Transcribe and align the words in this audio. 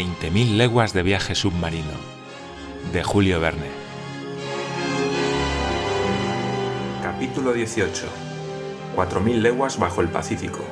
20.000 0.00 0.56
leguas 0.56 0.94
de 0.94 1.02
viaje 1.02 1.34
submarino, 1.34 1.92
de 2.90 3.04
Julio 3.04 3.38
Verne. 3.38 3.66
Capítulo 7.02 7.52
18. 7.52 8.06
4.000 8.96 9.34
leguas 9.42 9.78
bajo 9.78 10.00
el 10.00 10.08
Pacífico. 10.08 10.64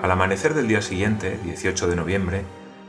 Al 0.00 0.12
amanecer 0.12 0.54
del 0.54 0.68
día 0.68 0.80
siguiente, 0.80 1.40
18 1.42 1.88
de 1.88 1.96
noviembre, 1.96 2.44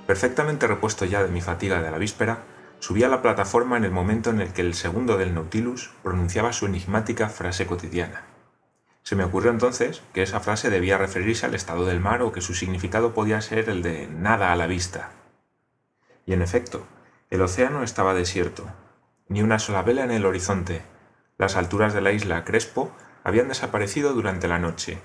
perfectamente 0.06 0.68
repuesto 0.68 1.06
ya 1.06 1.24
de 1.24 1.30
mi 1.30 1.42
fatiga 1.42 1.82
de 1.82 1.90
la 1.90 1.98
víspera, 1.98 2.44
subí 2.78 3.02
a 3.02 3.10
la 3.10 3.24
plataforma 3.24 3.78
en 3.78 3.86
el 3.86 3.92
momento 3.92 4.30
en 4.30 4.42
el 4.42 4.54
que 4.54 4.62
el 4.62 4.76
segundo 4.76 5.18
del 5.18 5.34
Nautilus 5.34 5.90
pronunciaba 6.04 6.54
su 6.54 6.68
enigmática 6.68 7.30
frase 7.30 7.66
cotidiana. 7.66 8.29
Se 9.10 9.16
me 9.16 9.24
ocurrió 9.24 9.50
entonces 9.50 10.04
que 10.14 10.22
esa 10.22 10.40
frase 10.40 10.70
debía 10.70 11.00
referirse 11.00 11.48
al 11.48 11.56
estado 11.56 11.84
del 11.88 12.00
mar 12.00 12.22
o 12.22 12.32
que 12.32 12.42
su 12.42 12.54
significado 12.54 13.12
podía 13.16 13.42
ser 13.42 13.68
el 13.68 13.82
de 13.82 14.06
nada 14.06 14.54
a 14.54 14.56
la 14.56 14.68
vista. 14.68 15.10
Y 16.28 16.34
en 16.34 16.44
efecto, 16.44 16.86
el 17.32 17.42
océano 17.42 17.82
estaba 17.82 18.14
desierto, 18.14 18.68
ni 19.28 19.42
una 19.42 19.58
sola 19.58 19.82
vela 19.82 20.04
en 20.04 20.12
el 20.12 20.28
horizonte. 20.28 20.84
Las 21.40 21.56
alturas 21.56 21.96
de 21.96 22.02
la 22.02 22.12
isla 22.12 22.46
Crespo 22.46 22.92
habían 23.24 23.48
desaparecido 23.48 24.14
durante 24.14 24.48
la 24.48 24.60
noche. 24.60 25.00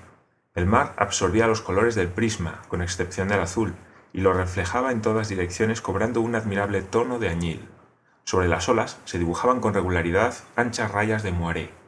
El 0.53 0.67
mar 0.67 0.93
absorbía 0.97 1.47
los 1.47 1.61
colores 1.61 1.95
del 1.95 2.09
prisma, 2.09 2.61
con 2.67 2.83
excepción 2.83 3.27
del 3.27 3.39
azul, 3.39 3.73
y 4.13 4.21
lo 4.21 4.33
reflejaba 4.33 4.91
en 4.91 5.01
todas 5.01 5.29
direcciones 5.29 5.81
cobrando 5.81 6.21
un 6.21 6.35
admirable 6.35 6.83
tono 6.83 7.17
de 7.17 7.29
añil. 7.29 7.67
Sobre 8.23 8.49
las 8.49 8.69
olas 8.69 8.99
se 9.05 9.17
dibujaban 9.17 9.61
con 9.61 9.73
regularidad 9.73 10.35
anchas 10.55 10.91
rayas 10.91 11.23
de 11.23 11.31
moaré. 11.31 11.84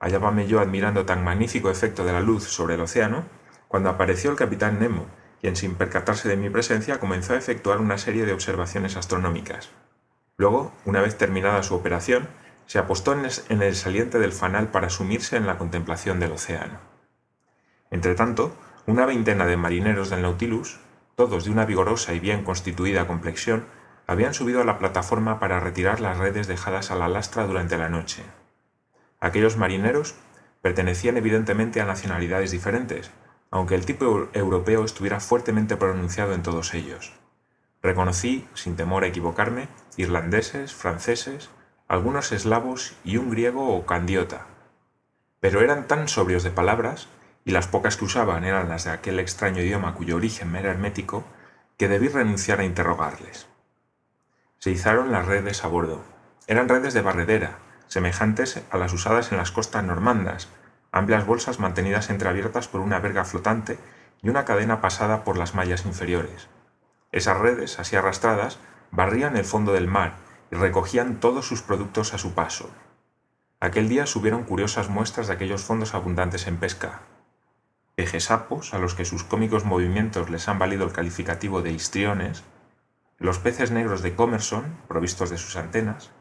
Hallábame 0.00 0.46
yo 0.46 0.60
admirando 0.60 1.04
tan 1.04 1.22
magnífico 1.22 1.70
efecto 1.70 2.04
de 2.04 2.12
la 2.12 2.22
luz 2.22 2.44
sobre 2.44 2.74
el 2.74 2.80
océano, 2.80 3.24
cuando 3.68 3.90
apareció 3.90 4.30
el 4.30 4.36
capitán 4.36 4.80
Nemo, 4.80 5.06
quien 5.40 5.56
sin 5.56 5.74
percatarse 5.74 6.28
de 6.28 6.38
mi 6.38 6.48
presencia 6.48 6.98
comenzó 6.98 7.34
a 7.34 7.36
efectuar 7.36 7.80
una 7.80 7.98
serie 7.98 8.24
de 8.24 8.32
observaciones 8.32 8.96
astronómicas. 8.96 9.68
Luego, 10.38 10.72
una 10.86 11.02
vez 11.02 11.18
terminada 11.18 11.62
su 11.62 11.74
operación, 11.74 12.28
se 12.64 12.78
apostó 12.78 13.12
en 13.12 13.62
el 13.62 13.76
saliente 13.76 14.18
del 14.18 14.32
fanal 14.32 14.68
para 14.68 14.88
sumirse 14.88 15.36
en 15.36 15.46
la 15.46 15.58
contemplación 15.58 16.18
del 16.18 16.32
océano. 16.32 16.78
Entretanto, 17.90 18.56
una 18.86 19.04
veintena 19.04 19.44
de 19.44 19.56
marineros 19.58 20.08
del 20.08 20.22
Nautilus, 20.22 20.80
todos 21.14 21.44
de 21.44 21.50
una 21.50 21.66
vigorosa 21.66 22.14
y 22.14 22.20
bien 22.20 22.42
constituida 22.42 23.06
complexión, 23.06 23.66
habían 24.06 24.32
subido 24.32 24.62
a 24.62 24.64
la 24.64 24.78
plataforma 24.78 25.38
para 25.38 25.60
retirar 25.60 26.00
las 26.00 26.16
redes 26.16 26.46
dejadas 26.46 26.90
a 26.90 26.96
la 26.96 27.08
lastra 27.08 27.46
durante 27.46 27.76
la 27.76 27.90
noche. 27.90 28.22
Aquellos 29.20 29.56
marineros 29.56 30.14
pertenecían 30.62 31.16
evidentemente 31.16 31.80
a 31.80 31.84
nacionalidades 31.84 32.50
diferentes, 32.50 33.10
aunque 33.50 33.74
el 33.74 33.84
tipo 33.84 34.28
europeo 34.32 34.84
estuviera 34.84 35.20
fuertemente 35.20 35.76
pronunciado 35.76 36.32
en 36.32 36.42
todos 36.42 36.74
ellos. 36.74 37.12
Reconocí, 37.82 38.46
sin 38.54 38.76
temor 38.76 39.04
a 39.04 39.08
equivocarme, 39.08 39.68
irlandeses, 39.96 40.74
franceses, 40.74 41.50
algunos 41.88 42.32
eslavos 42.32 42.94
y 43.04 43.16
un 43.16 43.30
griego 43.30 43.74
o 43.74 43.86
candiota. 43.86 44.46
Pero 45.40 45.60
eran 45.60 45.88
tan 45.88 46.08
sobrios 46.08 46.42
de 46.42 46.50
palabras 46.50 47.08
y 47.44 47.52
las 47.52 47.66
pocas 47.66 47.96
que 47.96 48.04
usaban 48.04 48.44
eran 48.44 48.68
las 48.68 48.84
de 48.84 48.90
aquel 48.90 49.18
extraño 49.18 49.62
idioma 49.62 49.94
cuyo 49.94 50.16
origen 50.16 50.52
me 50.52 50.60
era 50.60 50.70
hermético, 50.70 51.24
que 51.78 51.88
debí 51.88 52.08
renunciar 52.08 52.60
a 52.60 52.64
interrogarles. 52.64 53.48
Se 54.58 54.70
izaron 54.70 55.10
las 55.10 55.26
redes 55.26 55.64
a 55.64 55.68
bordo. 55.68 56.02
Eran 56.46 56.68
redes 56.68 56.92
de 56.92 57.00
barredera, 57.00 57.58
semejantes 57.90 58.62
a 58.70 58.78
las 58.78 58.92
usadas 58.92 59.32
en 59.32 59.38
las 59.38 59.50
costas 59.50 59.82
normandas, 59.82 60.48
amplias 60.92 61.26
bolsas 61.26 61.58
mantenidas 61.58 62.08
entreabiertas 62.08 62.68
por 62.68 62.80
una 62.80 63.00
verga 63.00 63.24
flotante 63.24 63.78
y 64.22 64.28
una 64.28 64.44
cadena 64.44 64.80
pasada 64.80 65.24
por 65.24 65.36
las 65.36 65.56
mallas 65.56 65.84
inferiores. 65.84 66.48
Esas 67.10 67.36
redes, 67.36 67.80
así 67.80 67.96
arrastradas, 67.96 68.60
barrían 68.92 69.36
el 69.36 69.44
fondo 69.44 69.72
del 69.72 69.88
mar 69.88 70.14
y 70.52 70.54
recogían 70.54 71.18
todos 71.18 71.46
sus 71.46 71.62
productos 71.62 72.14
a 72.14 72.18
su 72.18 72.32
paso. 72.32 72.70
Aquel 73.58 73.88
día 73.88 74.06
subieron 74.06 74.44
curiosas 74.44 74.88
muestras 74.88 75.26
de 75.26 75.34
aquellos 75.34 75.64
fondos 75.64 75.92
abundantes 75.92 76.46
en 76.46 76.58
pesca, 76.58 77.00
pejesapos, 77.96 78.72
a 78.72 78.78
los 78.78 78.94
que 78.94 79.04
sus 79.04 79.24
cómicos 79.24 79.64
movimientos 79.64 80.30
les 80.30 80.48
han 80.48 80.60
valido 80.60 80.84
el 80.84 80.92
calificativo 80.92 81.60
de 81.60 81.72
histriones, 81.72 82.44
los 83.18 83.40
peces 83.40 83.72
negros 83.72 84.00
de 84.00 84.14
Comerson, 84.14 84.76
provistos 84.86 85.28
de 85.28 85.38
sus 85.38 85.56
antenas, 85.56 86.12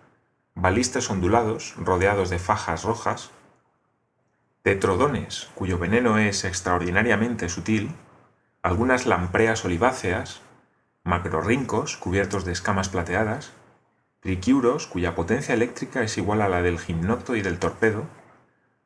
balistes 0.62 1.10
ondulados, 1.10 1.74
rodeados 1.78 2.30
de 2.30 2.38
fajas 2.38 2.84
rojas, 2.84 3.32
tetrodones, 4.62 5.50
cuyo 5.56 5.80
veneno 5.80 6.18
es 6.18 6.44
extraordinariamente 6.44 7.48
sutil, 7.48 7.96
algunas 8.62 9.06
lampreas 9.06 9.64
oliváceas, 9.64 10.42
macrorrincos 11.04 11.96
cubiertos 11.96 12.44
de 12.44 12.52
escamas 12.52 12.90
plateadas, 12.90 13.54
triquiuros 14.20 14.86
cuya 14.86 15.16
potencia 15.16 15.54
eléctrica 15.54 16.04
es 16.04 16.18
igual 16.18 16.42
a 16.42 16.50
la 16.50 16.62
del 16.62 16.78
gimnoto 16.78 17.38
y 17.38 17.42
del 17.42 17.58
torpedo, 17.58 18.06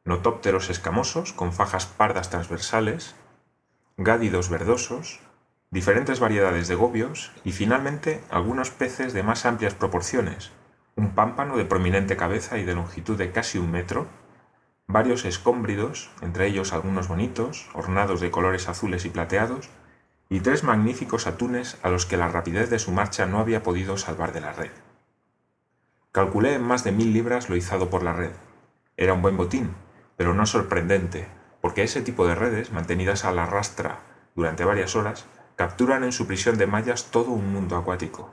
notópteros 0.05 0.69
escamosos 0.69 1.33
con 1.33 1.53
fajas 1.53 1.87
pardas 1.87 2.29
transversales, 2.29 3.15
gádidos 3.97 4.49
verdosos, 4.49 5.21
diferentes 5.71 6.19
variedades 6.19 6.67
de 6.67 6.75
gobios 6.75 7.31
y 7.43 7.51
finalmente 7.51 8.23
algunos 8.29 8.69
peces 8.69 9.11
de 9.13 9.23
más 9.23 9.47
amplias 9.47 9.73
proporciones, 9.73 10.51
un 10.95 11.15
pámpano 11.15 11.57
de 11.57 11.65
prominente 11.65 12.15
cabeza 12.15 12.57
y 12.57 12.63
de 12.63 12.75
longitud 12.75 13.17
de 13.17 13.31
casi 13.31 13.57
un 13.57 13.71
metro, 13.71 14.07
varios 14.87 15.25
escómbridos, 15.25 16.11
entre 16.21 16.47
ellos 16.47 16.73
algunos 16.73 17.07
bonitos, 17.07 17.69
ornados 17.73 18.21
de 18.21 18.31
colores 18.31 18.69
azules 18.69 19.05
y 19.05 19.09
plateados, 19.09 19.69
y 20.29 20.39
tres 20.39 20.63
magníficos 20.63 21.27
atunes 21.27 21.77
a 21.83 21.89
los 21.89 22.05
que 22.05 22.17
la 22.17 22.27
rapidez 22.27 22.69
de 22.69 22.79
su 22.79 22.91
marcha 22.91 23.25
no 23.25 23.39
había 23.39 23.63
podido 23.63 23.97
salvar 23.97 24.33
de 24.33 24.41
la 24.41 24.53
red. 24.53 24.71
Calculé 26.11 26.53
en 26.53 26.63
más 26.63 26.83
de 26.83 26.91
mil 26.91 27.11
libras 27.11 27.49
lo 27.49 27.55
izado 27.55 27.89
por 27.89 28.03
la 28.03 28.13
red. 28.13 28.31
Era 28.97 29.13
un 29.13 29.21
buen 29.21 29.37
botín, 29.37 29.73
pero 30.15 30.33
no 30.33 30.45
sorprendente, 30.45 31.27
porque 31.61 31.83
ese 31.83 32.01
tipo 32.01 32.27
de 32.27 32.35
redes, 32.35 32.71
mantenidas 32.71 33.25
a 33.25 33.31
la 33.31 33.45
rastra 33.45 33.99
durante 34.35 34.65
varias 34.65 34.95
horas, 34.95 35.25
capturan 35.55 36.03
en 36.03 36.11
su 36.11 36.27
prisión 36.27 36.57
de 36.57 36.67
mallas 36.67 37.11
todo 37.11 37.31
un 37.31 37.51
mundo 37.51 37.77
acuático. 37.77 38.31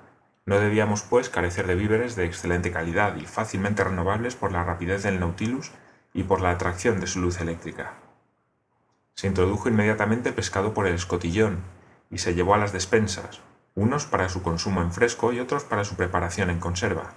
No 0.51 0.59
debíamos, 0.59 1.03
pues, 1.03 1.29
carecer 1.29 1.69
de 1.69 1.77
víveres 1.77 2.17
de 2.17 2.25
excelente 2.25 2.73
calidad 2.73 3.15
y 3.15 3.25
fácilmente 3.25 3.85
renovables 3.85 4.35
por 4.35 4.51
la 4.51 4.65
rapidez 4.65 5.05
del 5.05 5.21
Nautilus 5.21 5.71
y 6.13 6.25
por 6.25 6.41
la 6.41 6.51
atracción 6.51 6.99
de 6.99 7.07
su 7.07 7.21
luz 7.21 7.41
eléctrica. 7.41 7.95
Se 9.15 9.29
introdujo 9.29 9.69
inmediatamente 9.69 10.33
pescado 10.33 10.75
por 10.75 10.89
el 10.89 10.97
escotillón 10.97 11.61
y 12.11 12.19
se 12.19 12.35
llevó 12.35 12.55
a 12.55 12.59
las 12.59 12.73
despensas, 12.73 13.43
unos 13.77 14.07
para 14.07 14.29
su 14.29 14.43
consumo 14.43 14.83
en 14.83 14.91
fresco 14.91 15.33
y 15.33 15.39
otros 15.39 15.63
para 15.63 15.85
su 15.85 15.95
preparación 15.95 16.51
en 16.51 16.59
conserva. 16.59 17.13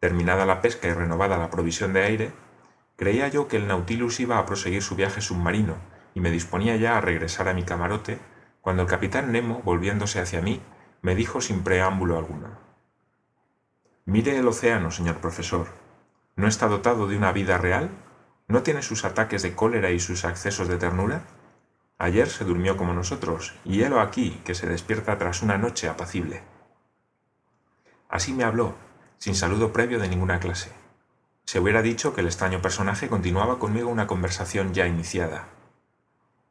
Terminada 0.00 0.44
la 0.44 0.60
pesca 0.60 0.88
y 0.88 0.92
renovada 0.92 1.38
la 1.38 1.50
provisión 1.50 1.92
de 1.92 2.02
aire, 2.02 2.32
Creía 2.96 3.28
yo 3.28 3.46
que 3.46 3.58
el 3.58 3.68
Nautilus 3.68 4.18
iba 4.18 4.40
a 4.40 4.46
proseguir 4.46 4.82
su 4.82 4.96
viaje 4.96 5.20
submarino 5.20 5.76
y 6.14 6.20
me 6.20 6.32
disponía 6.32 6.74
ya 6.74 6.98
a 6.98 7.00
regresar 7.00 7.46
a 7.46 7.54
mi 7.54 7.62
camarote 7.62 8.18
cuando 8.60 8.82
el 8.82 8.88
capitán 8.88 9.30
Nemo, 9.30 9.62
volviéndose 9.64 10.20
hacia 10.20 10.40
mí, 10.40 10.60
me 11.04 11.14
dijo 11.14 11.42
sin 11.42 11.62
preámbulo 11.62 12.16
alguno. 12.16 12.48
Mire 14.06 14.38
el 14.38 14.48
océano, 14.48 14.90
señor 14.90 15.18
profesor. 15.18 15.66
¿No 16.34 16.48
está 16.48 16.66
dotado 16.66 17.06
de 17.06 17.18
una 17.18 17.30
vida 17.30 17.58
real? 17.58 17.90
¿No 18.48 18.62
tiene 18.62 18.80
sus 18.80 19.04
ataques 19.04 19.42
de 19.42 19.54
cólera 19.54 19.90
y 19.90 20.00
sus 20.00 20.24
accesos 20.24 20.66
de 20.66 20.78
ternura? 20.78 21.24
Ayer 21.98 22.26
se 22.30 22.46
durmió 22.46 22.78
como 22.78 22.94
nosotros, 22.94 23.54
y 23.66 23.82
helo 23.82 24.00
aquí, 24.00 24.40
que 24.46 24.54
se 24.54 24.66
despierta 24.66 25.18
tras 25.18 25.42
una 25.42 25.58
noche 25.58 25.90
apacible. 25.90 26.40
Así 28.08 28.32
me 28.32 28.44
habló, 28.44 28.74
sin 29.18 29.34
saludo 29.34 29.74
previo 29.74 29.98
de 29.98 30.08
ninguna 30.08 30.40
clase. 30.40 30.72
Se 31.44 31.60
hubiera 31.60 31.82
dicho 31.82 32.14
que 32.14 32.22
el 32.22 32.28
extraño 32.28 32.62
personaje 32.62 33.10
continuaba 33.10 33.58
conmigo 33.58 33.90
una 33.90 34.06
conversación 34.06 34.72
ya 34.72 34.86
iniciada. 34.86 35.48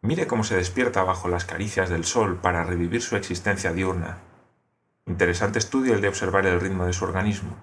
Mire 0.01 0.28
cómo 0.28 0.44
se 0.44 0.56
despierta 0.56 1.01
bajo 1.04 1.28
las 1.28 1.45
caricias 1.45 1.89
del 1.89 2.06
sol 2.06 2.38
para 2.38 2.63
revivir 2.63 3.01
su 3.01 3.16
existencia 3.16 3.74
diurna. 3.74 4.19
Interesante 5.06 5.60
estudio 5.60 5.94
el 5.94 6.02
de 6.02 6.08
observar 6.08 6.46
el 6.46 6.62
ritmo 6.62 6.86
de 6.86 6.94
su 6.94 7.04
organismo. 7.04 7.58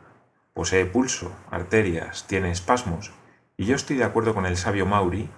Posee 0.53 0.85
pulso, 0.85 1.33
arterias, 1.51 2.27
tiene 2.27 2.51
espasmos, 2.51 3.13
y 3.57 3.65
yo 3.65 3.77
estoy 3.77 3.97
de 3.97 4.05
acuerdo 4.05 4.35
con 4.35 4.45
el 4.45 4.59
sabio 4.59 4.85
Mauri, 4.85 5.31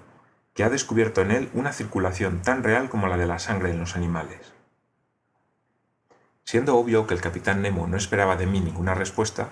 que 0.54 0.64
ha 0.64 0.70
descubierto 0.70 1.20
en 1.22 1.30
él 1.30 1.50
una 1.54 1.72
circulación 1.72 2.42
tan 2.42 2.64
real 2.64 2.88
como 2.88 3.06
la 3.06 3.16
de 3.16 3.26
la 3.26 3.38
sangre 3.38 3.70
en 3.70 3.78
los 3.78 3.94
animales. 3.94 4.52
Siendo 6.44 6.76
obvio 6.76 7.06
que 7.06 7.14
el 7.14 7.20
capitán 7.20 7.62
Nemo 7.62 7.86
no 7.86 7.96
esperaba 7.96 8.36
de 8.36 8.46
mí 8.46 8.60
ninguna 8.60 8.94
respuesta, 8.94 9.50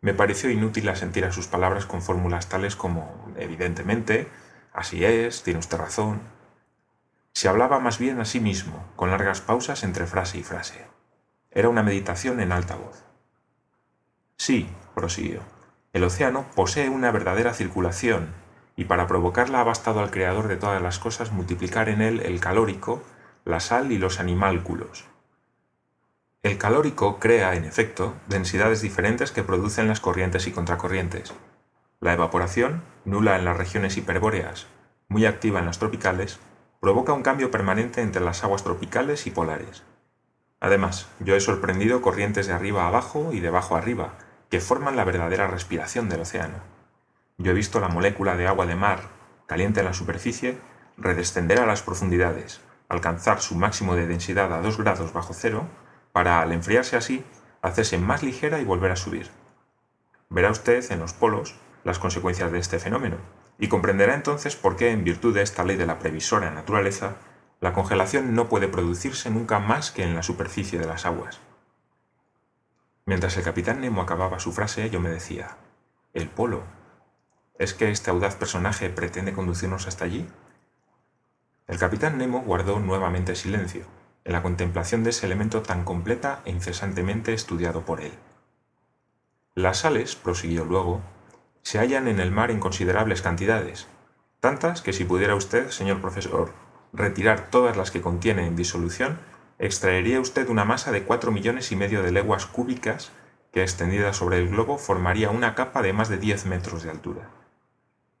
me 0.00 0.14
pareció 0.14 0.48
inútil 0.50 0.88
asentir 0.88 1.26
a 1.26 1.32
sus 1.32 1.46
palabras 1.46 1.84
con 1.84 2.00
fórmulas 2.00 2.48
tales 2.48 2.76
como 2.76 3.30
evidentemente, 3.36 4.28
así 4.72 5.04
es, 5.04 5.42
tiene 5.42 5.60
usted 5.60 5.76
razón. 5.76 6.22
Se 7.34 7.48
hablaba 7.48 7.78
más 7.78 7.98
bien 7.98 8.18
a 8.20 8.24
sí 8.24 8.40
mismo, 8.40 8.84
con 8.96 9.10
largas 9.10 9.42
pausas 9.42 9.84
entre 9.84 10.06
frase 10.06 10.38
y 10.38 10.42
frase. 10.42 10.89
Era 11.50 11.68
una 11.68 11.82
meditación 11.82 12.40
en 12.40 12.52
alta 12.52 12.76
voz. 12.76 13.04
Sí, 14.36 14.68
prosiguió, 14.94 15.40
el 15.92 16.04
océano 16.04 16.46
posee 16.54 16.88
una 16.88 17.10
verdadera 17.10 17.52
circulación, 17.52 18.28
y 18.76 18.84
para 18.84 19.08
provocarla 19.08 19.60
ha 19.60 19.64
bastado 19.64 20.00
al 20.00 20.12
creador 20.12 20.46
de 20.46 20.56
todas 20.56 20.80
las 20.80 21.00
cosas 21.00 21.32
multiplicar 21.32 21.88
en 21.88 22.00
él 22.00 22.20
el 22.20 22.40
calórico, 22.40 23.02
la 23.44 23.58
sal 23.58 23.90
y 23.90 23.98
los 23.98 24.20
animálculos. 24.20 25.04
El 26.42 26.56
calórico 26.56 27.18
crea, 27.18 27.54
en 27.56 27.64
efecto, 27.64 28.14
densidades 28.28 28.80
diferentes 28.80 29.32
que 29.32 29.42
producen 29.42 29.88
las 29.88 30.00
corrientes 30.00 30.46
y 30.46 30.52
contracorrientes. 30.52 31.34
La 31.98 32.12
evaporación, 32.12 32.82
nula 33.04 33.36
en 33.36 33.44
las 33.44 33.56
regiones 33.56 33.96
hiperbóreas, 33.96 34.68
muy 35.08 35.26
activa 35.26 35.58
en 35.58 35.66
las 35.66 35.80
tropicales, 35.80 36.38
provoca 36.80 37.12
un 37.12 37.22
cambio 37.22 37.50
permanente 37.50 38.00
entre 38.00 38.22
las 38.22 38.44
aguas 38.44 38.62
tropicales 38.62 39.26
y 39.26 39.32
polares. 39.32 39.82
Además, 40.60 41.08
yo 41.20 41.34
he 41.34 41.40
sorprendido 41.40 42.02
corrientes 42.02 42.46
de 42.46 42.52
arriba 42.52 42.86
abajo 42.86 43.30
y 43.32 43.40
de 43.40 43.48
abajo 43.48 43.76
arriba, 43.76 44.14
que 44.50 44.60
forman 44.60 44.96
la 44.96 45.04
verdadera 45.04 45.46
respiración 45.46 46.08
del 46.08 46.20
océano. 46.20 46.58
Yo 47.38 47.52
he 47.52 47.54
visto 47.54 47.80
la 47.80 47.88
molécula 47.88 48.36
de 48.36 48.46
agua 48.46 48.66
de 48.66 48.74
mar, 48.74 49.00
caliente 49.46 49.80
en 49.80 49.86
la 49.86 49.94
superficie, 49.94 50.58
redescender 50.98 51.60
a 51.60 51.66
las 51.66 51.82
profundidades, 51.82 52.60
alcanzar 52.88 53.40
su 53.40 53.54
máximo 53.54 53.96
de 53.96 54.06
densidad 54.06 54.52
a 54.52 54.60
2 54.60 54.76
grados 54.76 55.12
bajo 55.14 55.32
cero, 55.32 55.66
para, 56.12 56.42
al 56.42 56.52
enfriarse 56.52 56.96
así, 56.96 57.24
hacerse 57.62 57.96
más 57.96 58.22
ligera 58.22 58.60
y 58.60 58.64
volver 58.64 58.90
a 58.90 58.96
subir. 58.96 59.30
Verá 60.28 60.50
usted 60.50 60.84
en 60.92 60.98
los 60.98 61.14
polos 61.14 61.54
las 61.84 61.98
consecuencias 61.98 62.52
de 62.52 62.58
este 62.58 62.78
fenómeno, 62.78 63.16
y 63.58 63.68
comprenderá 63.68 64.14
entonces 64.14 64.56
por 64.56 64.76
qué, 64.76 64.90
en 64.90 65.04
virtud 65.04 65.34
de 65.34 65.42
esta 65.42 65.64
ley 65.64 65.76
de 65.76 65.86
la 65.86 65.98
previsora 65.98 66.50
naturaleza, 66.50 67.16
la 67.60 67.74
congelación 67.74 68.34
no 68.34 68.48
puede 68.48 68.68
producirse 68.68 69.30
nunca 69.30 69.58
más 69.58 69.90
que 69.90 70.02
en 70.02 70.14
la 70.14 70.22
superficie 70.22 70.78
de 70.78 70.86
las 70.86 71.04
aguas. 71.04 71.40
Mientras 73.04 73.36
el 73.36 73.44
capitán 73.44 73.80
Nemo 73.80 74.00
acababa 74.00 74.38
su 74.38 74.52
frase, 74.52 74.88
yo 74.88 75.00
me 75.00 75.10
decía, 75.10 75.58
¿el 76.14 76.28
polo? 76.28 76.62
¿Es 77.58 77.74
que 77.74 77.90
este 77.90 78.10
audaz 78.10 78.36
personaje 78.36 78.88
pretende 78.88 79.34
conducirnos 79.34 79.86
hasta 79.86 80.06
allí? 80.06 80.26
El 81.66 81.78
capitán 81.78 82.16
Nemo 82.16 82.40
guardó 82.40 82.80
nuevamente 82.80 83.34
silencio, 83.34 83.84
en 84.24 84.32
la 84.32 84.42
contemplación 84.42 85.04
de 85.04 85.10
ese 85.10 85.26
elemento 85.26 85.60
tan 85.60 85.84
completa 85.84 86.40
e 86.46 86.50
incesantemente 86.50 87.34
estudiado 87.34 87.84
por 87.84 88.00
él. 88.00 88.12
Las 89.54 89.78
sales, 89.78 90.16
prosiguió 90.16 90.64
luego, 90.64 91.02
se 91.62 91.78
hallan 91.78 92.08
en 92.08 92.20
el 92.20 92.30
mar 92.30 92.50
en 92.50 92.60
considerables 92.60 93.20
cantidades, 93.20 93.86
tantas 94.40 94.80
que 94.80 94.94
si 94.94 95.04
pudiera 95.04 95.34
usted, 95.34 95.70
señor 95.70 96.00
profesor, 96.00 96.52
retirar 96.92 97.50
todas 97.50 97.76
las 97.76 97.90
que 97.90 98.00
contiene 98.00 98.46
en 98.46 98.56
disolución, 98.56 99.18
extraería 99.58 100.20
usted 100.20 100.48
una 100.48 100.64
masa 100.64 100.92
de 100.92 101.02
cuatro 101.02 101.32
millones 101.32 101.70
y 101.72 101.76
medio 101.76 102.02
de 102.02 102.12
leguas 102.12 102.46
cúbicas 102.46 103.12
que 103.52 103.62
extendida 103.62 104.12
sobre 104.12 104.38
el 104.38 104.48
globo 104.48 104.78
formaría 104.78 105.30
una 105.30 105.54
capa 105.54 105.82
de 105.82 105.92
más 105.92 106.08
de 106.08 106.18
diez 106.18 106.46
metros 106.46 106.82
de 106.82 106.90
altura. 106.90 107.28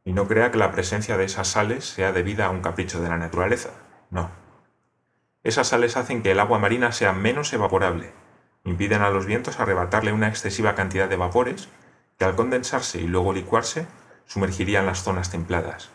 Y 0.04 0.12
no 0.12 0.26
crea 0.26 0.50
que 0.50 0.58
la 0.58 0.72
presencia 0.72 1.16
de 1.16 1.24
esas 1.24 1.48
sales 1.48 1.84
sea 1.84 2.12
debida 2.12 2.46
a 2.46 2.50
un 2.50 2.62
capricho 2.62 3.00
de 3.00 3.08
la 3.08 3.18
naturaleza, 3.18 3.70
no. 4.10 4.30
Esas 5.42 5.68
sales 5.68 5.96
hacen 5.96 6.22
que 6.22 6.32
el 6.32 6.40
agua 6.40 6.58
marina 6.58 6.92
sea 6.92 7.12
menos 7.12 7.52
evaporable, 7.52 8.12
impiden 8.64 9.02
a 9.02 9.10
los 9.10 9.26
vientos 9.26 9.60
arrebatarle 9.60 10.12
una 10.12 10.28
excesiva 10.28 10.74
cantidad 10.74 11.08
de 11.08 11.16
vapores 11.16 11.68
que 12.18 12.24
al 12.24 12.36
condensarse 12.36 13.00
y 13.00 13.06
luego 13.06 13.32
licuarse 13.32 13.86
sumergirían 14.26 14.86
las 14.86 15.02
zonas 15.02 15.30
templadas. 15.30 15.90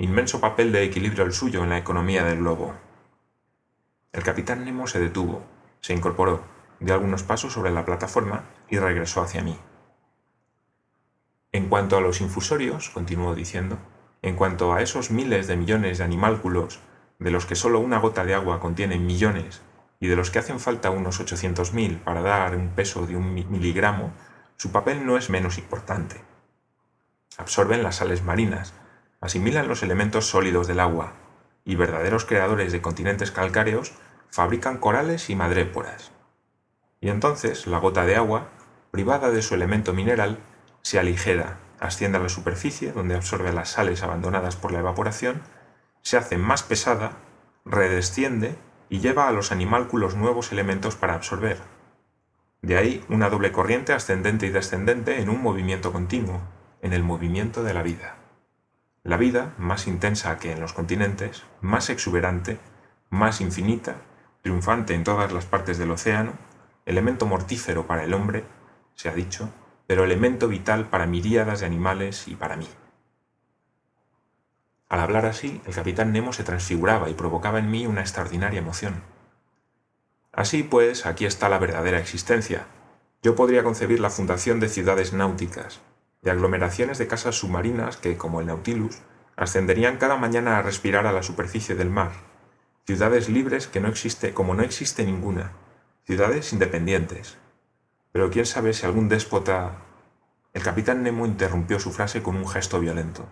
Inmenso 0.00 0.40
papel 0.40 0.72
de 0.72 0.82
equilibrio 0.82 1.24
el 1.24 1.34
suyo 1.34 1.62
en 1.62 1.68
la 1.68 1.76
economía 1.76 2.24
del 2.24 2.38
globo. 2.38 2.74
El 4.14 4.22
capitán 4.22 4.64
Nemo 4.64 4.86
se 4.86 4.98
detuvo, 4.98 5.42
se 5.82 5.92
incorporó, 5.92 6.40
dio 6.78 6.94
algunos 6.94 7.22
pasos 7.22 7.52
sobre 7.52 7.70
la 7.70 7.84
plataforma 7.84 8.44
y 8.70 8.78
regresó 8.78 9.20
hacia 9.20 9.42
mí. 9.42 9.58
En 11.52 11.68
cuanto 11.68 11.98
a 11.98 12.00
los 12.00 12.22
infusorios, 12.22 12.88
continuó 12.88 13.34
diciendo, 13.34 13.76
en 14.22 14.36
cuanto 14.36 14.72
a 14.72 14.80
esos 14.80 15.10
miles 15.10 15.46
de 15.46 15.58
millones 15.58 15.98
de 15.98 16.04
animálculos, 16.04 16.80
de 17.18 17.30
los 17.30 17.44
que 17.44 17.54
solo 17.54 17.78
una 17.78 17.98
gota 17.98 18.24
de 18.24 18.32
agua 18.32 18.58
contiene 18.58 18.98
millones 18.98 19.60
y 20.00 20.06
de 20.06 20.16
los 20.16 20.30
que 20.30 20.38
hacen 20.38 20.60
falta 20.60 20.88
unos 20.88 21.20
800.000 21.20 21.98
para 21.98 22.22
dar 22.22 22.56
un 22.56 22.70
peso 22.70 23.06
de 23.06 23.16
un 23.16 23.34
miligramo, 23.34 24.14
su 24.56 24.72
papel 24.72 25.04
no 25.04 25.18
es 25.18 25.28
menos 25.28 25.58
importante. 25.58 26.22
Absorben 27.36 27.82
las 27.82 27.96
sales 27.96 28.24
marinas, 28.24 28.72
asimilan 29.20 29.68
los 29.68 29.82
elementos 29.82 30.26
sólidos 30.26 30.66
del 30.66 30.80
agua, 30.80 31.12
y 31.64 31.76
verdaderos 31.76 32.24
creadores 32.24 32.72
de 32.72 32.80
continentes 32.80 33.30
calcáreos 33.30 33.92
fabrican 34.30 34.78
corales 34.78 35.28
y 35.30 35.36
madréporas. 35.36 36.12
Y 37.00 37.08
entonces 37.08 37.66
la 37.66 37.78
gota 37.78 38.04
de 38.04 38.16
agua, 38.16 38.48
privada 38.90 39.30
de 39.30 39.42
su 39.42 39.54
elemento 39.54 39.92
mineral, 39.92 40.38
se 40.82 40.98
aligera, 40.98 41.58
asciende 41.78 42.18
a 42.18 42.22
la 42.22 42.28
superficie 42.28 42.92
donde 42.92 43.14
absorbe 43.14 43.52
las 43.52 43.70
sales 43.70 44.02
abandonadas 44.02 44.56
por 44.56 44.72
la 44.72 44.80
evaporación, 44.80 45.42
se 46.02 46.16
hace 46.16 46.38
más 46.38 46.62
pesada, 46.62 47.12
redesciende 47.64 48.56
y 48.88 49.00
lleva 49.00 49.28
a 49.28 49.32
los 49.32 49.52
animálculos 49.52 50.16
nuevos 50.16 50.52
elementos 50.52 50.96
para 50.96 51.14
absorber. 51.14 51.58
De 52.62 52.76
ahí 52.76 53.04
una 53.08 53.30
doble 53.30 53.52
corriente 53.52 53.92
ascendente 53.92 54.46
y 54.46 54.50
descendente 54.50 55.20
en 55.20 55.30
un 55.30 55.42
movimiento 55.42 55.92
continuo, 55.92 56.40
en 56.82 56.92
el 56.92 57.02
movimiento 57.02 57.62
de 57.62 57.74
la 57.74 57.82
vida. 57.82 58.19
La 59.02 59.16
vida, 59.16 59.54
más 59.56 59.86
intensa 59.86 60.38
que 60.38 60.52
en 60.52 60.60
los 60.60 60.74
continentes, 60.74 61.42
más 61.62 61.88
exuberante, 61.88 62.58
más 63.08 63.40
infinita, 63.40 63.96
triunfante 64.42 64.94
en 64.94 65.04
todas 65.04 65.32
las 65.32 65.46
partes 65.46 65.78
del 65.78 65.90
océano, 65.90 66.34
elemento 66.84 67.24
mortífero 67.24 67.86
para 67.86 68.04
el 68.04 68.12
hombre, 68.12 68.44
se 68.94 69.08
ha 69.08 69.14
dicho, 69.14 69.48
pero 69.86 70.04
elemento 70.04 70.48
vital 70.48 70.90
para 70.90 71.06
miríadas 71.06 71.60
de 71.60 71.66
animales 71.66 72.28
y 72.28 72.34
para 72.34 72.56
mí. 72.56 72.68
Al 74.90 75.00
hablar 75.00 75.24
así, 75.24 75.62
el 75.66 75.74
capitán 75.74 76.12
Nemo 76.12 76.34
se 76.34 76.44
transfiguraba 76.44 77.08
y 77.08 77.14
provocaba 77.14 77.58
en 77.58 77.70
mí 77.70 77.86
una 77.86 78.02
extraordinaria 78.02 78.58
emoción. 78.58 79.02
Así 80.32 80.62
pues, 80.62 81.06
aquí 81.06 81.24
está 81.24 81.48
la 81.48 81.58
verdadera 81.58 81.98
existencia. 81.98 82.66
Yo 83.22 83.34
podría 83.34 83.62
concebir 83.62 84.00
la 84.00 84.10
fundación 84.10 84.60
de 84.60 84.68
ciudades 84.68 85.12
náuticas, 85.12 85.80
de 86.22 86.30
aglomeraciones 86.30 86.98
de 86.98 87.06
casas 87.06 87.36
submarinas 87.36 87.96
que, 87.96 88.16
como 88.16 88.40
el 88.40 88.46
Nautilus, 88.46 88.98
ascenderían 89.36 89.96
cada 89.96 90.16
mañana 90.16 90.58
a 90.58 90.62
respirar 90.62 91.06
a 91.06 91.12
la 91.12 91.22
superficie 91.22 91.74
del 91.74 91.90
mar, 91.90 92.12
ciudades 92.86 93.28
libres 93.28 93.66
que 93.66 93.80
no 93.80 93.88
existe 93.88 94.34
como 94.34 94.54
no 94.54 94.62
existe 94.62 95.04
ninguna, 95.04 95.52
ciudades 96.04 96.52
independientes. 96.52 97.38
Pero 98.12 98.30
quién 98.30 98.46
sabe 98.46 98.72
si 98.72 98.86
algún 98.86 99.08
déspota... 99.08 99.76
El 100.52 100.64
capitán 100.64 101.04
Nemo 101.04 101.26
interrumpió 101.26 101.78
su 101.78 101.92
frase 101.92 102.24
con 102.24 102.34
un 102.34 102.48
gesto 102.48 102.80
violento. 102.80 103.24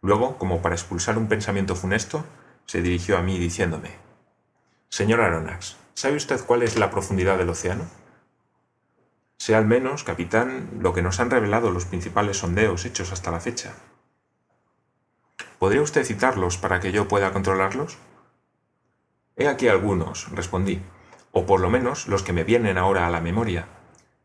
Luego, 0.00 0.38
como 0.38 0.62
para 0.62 0.74
expulsar 0.74 1.18
un 1.18 1.28
pensamiento 1.28 1.76
funesto, 1.76 2.24
se 2.64 2.80
dirigió 2.80 3.18
a 3.18 3.22
mí 3.22 3.38
diciéndome, 3.38 3.90
Señor 4.88 5.20
Aronnax, 5.20 5.76
¿sabe 5.92 6.16
usted 6.16 6.40
cuál 6.46 6.62
es 6.62 6.78
la 6.78 6.90
profundidad 6.90 7.36
del 7.36 7.50
océano? 7.50 7.84
Sé 9.38 9.54
al 9.54 9.66
menos, 9.66 10.02
capitán, 10.02 10.70
lo 10.80 10.92
que 10.92 11.02
nos 11.02 11.20
han 11.20 11.30
revelado 11.30 11.70
los 11.70 11.84
principales 11.84 12.38
sondeos 12.38 12.84
hechos 12.84 13.12
hasta 13.12 13.30
la 13.30 13.40
fecha. 13.40 13.74
¿Podría 15.58 15.82
usted 15.82 16.04
citarlos 16.04 16.58
para 16.58 16.80
que 16.80 16.92
yo 16.92 17.08
pueda 17.08 17.32
controlarlos? 17.32 17.98
He 19.36 19.48
aquí 19.48 19.68
algunos, 19.68 20.30
respondí, 20.32 20.82
o 21.32 21.46
por 21.46 21.60
lo 21.60 21.70
menos 21.70 22.08
los 22.08 22.22
que 22.22 22.32
me 22.32 22.44
vienen 22.44 22.78
ahora 22.78 23.06
a 23.06 23.10
la 23.10 23.20
memoria. 23.20 23.66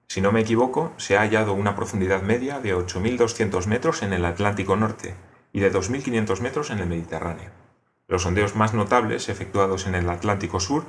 Si 0.08 0.22
no 0.22 0.32
me 0.32 0.42
equivoco, 0.42 0.94
se 0.98 1.18
ha 1.18 1.22
hallado 1.22 1.54
una 1.54 1.76
profundidad 1.76 2.22
media 2.22 2.60
de 2.60 2.76
8.200 2.76 3.66
metros 3.68 4.04
en 4.04 4.14
el 4.14 4.26
Atlántico 4.26 4.76
Norte 4.76 5.16
y 5.54 5.60
de 5.60 5.72
2.500 5.72 6.42
metros 6.42 6.70
en 6.70 6.80
el 6.80 6.88
Mediterráneo. 6.88 7.52
Los 8.08 8.24
sondeos 8.24 8.56
más 8.56 8.74
notables, 8.74 9.30
efectuados 9.30 9.88
en 9.88 9.96
el 9.96 10.10
Atlántico 10.10 10.60
Sur, 10.60 10.84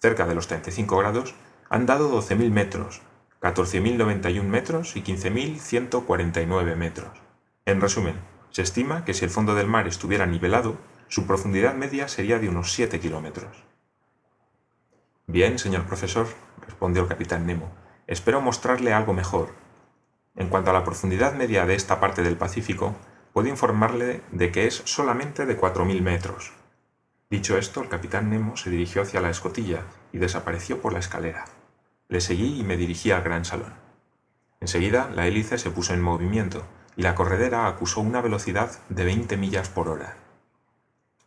cerca 0.00 0.26
de 0.26 0.34
los 0.34 0.48
35 0.48 0.96
grados, 0.96 1.34
han 1.68 1.86
dado 1.86 2.10
12.000 2.10 2.50
metros, 2.50 3.02
14.091 3.40 4.42
metros 4.42 4.96
y 4.96 5.02
15.149 5.02 6.76
metros. 6.76 7.10
En 7.64 7.80
resumen, 7.80 8.16
se 8.50 8.62
estima 8.62 9.04
que 9.04 9.14
si 9.14 9.24
el 9.24 9.30
fondo 9.30 9.54
del 9.54 9.66
mar 9.66 9.86
estuviera 9.86 10.26
nivelado, 10.26 10.78
su 11.08 11.26
profundidad 11.26 11.74
media 11.74 12.08
sería 12.08 12.38
de 12.38 12.48
unos 12.48 12.72
7 12.72 12.98
kilómetros. 13.00 13.64
Bien, 15.26 15.58
señor 15.58 15.86
profesor, 15.86 16.26
respondió 16.64 17.02
el 17.02 17.08
capitán 17.08 17.46
Nemo, 17.46 17.72
espero 18.06 18.40
mostrarle 18.40 18.92
algo 18.92 19.12
mejor. 19.12 19.50
En 20.36 20.48
cuanto 20.48 20.70
a 20.70 20.72
la 20.72 20.84
profundidad 20.84 21.34
media 21.34 21.66
de 21.66 21.74
esta 21.74 21.98
parte 21.98 22.22
del 22.22 22.36
Pacífico, 22.36 22.94
puedo 23.32 23.48
informarle 23.48 24.22
de 24.30 24.52
que 24.52 24.66
es 24.66 24.82
solamente 24.84 25.44
de 25.44 25.58
4.000 25.60 26.00
metros. 26.00 26.52
Dicho 27.28 27.58
esto, 27.58 27.82
el 27.82 27.88
capitán 27.88 28.30
Nemo 28.30 28.56
se 28.56 28.70
dirigió 28.70 29.02
hacia 29.02 29.20
la 29.20 29.30
escotilla 29.30 29.82
y 30.12 30.18
desapareció 30.18 30.80
por 30.80 30.92
la 30.92 31.00
escalera. 31.00 31.44
Le 32.08 32.20
seguí 32.20 32.60
y 32.60 32.62
me 32.62 32.76
dirigí 32.76 33.10
al 33.10 33.22
gran 33.22 33.44
salón. 33.44 33.74
Enseguida 34.60 35.10
la 35.10 35.26
hélice 35.26 35.58
se 35.58 35.70
puso 35.70 35.92
en 35.92 36.00
movimiento 36.00 36.64
y 36.96 37.02
la 37.02 37.14
corredera 37.14 37.66
acusó 37.66 38.00
una 38.00 38.20
velocidad 38.20 38.70
de 38.88 39.04
20 39.04 39.36
millas 39.36 39.68
por 39.68 39.88
hora. 39.88 40.16